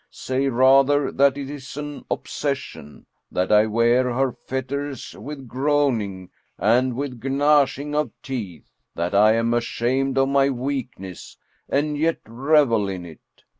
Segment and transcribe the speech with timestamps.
[0.09, 6.95] Say rather that it is an obsession, that I wear her fetters with groaning and
[6.95, 11.37] with gnashing of teeth; that I am ashamed of my weakness,
[11.69, 13.43] and yet revel in it.